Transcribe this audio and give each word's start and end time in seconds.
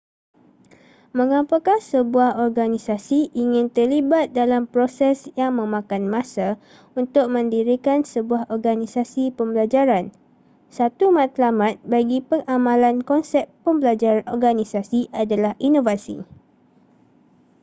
mengapakah 1.17 1.77
sebuah 1.91 2.31
organisasi 2.45 3.19
ingin 3.43 3.65
terlibat 3.75 4.25
dalam 4.39 4.63
proses 4.73 5.17
yang 5.39 5.51
memakan 5.61 6.03
masa 6.15 6.47
untuk 6.99 7.25
mendirikan 7.35 7.99
sebuah 8.13 8.43
organisasi 8.55 9.23
pembelajaran 9.37 10.05
satu 10.77 11.05
matlamat 11.17 11.73
bagi 11.93 12.19
pengamalan 12.29 12.97
konsep 13.11 13.43
pembelajaran 13.65 14.25
organisasi 14.35 15.01
adalah 15.21 15.53
inovasi 15.67 16.15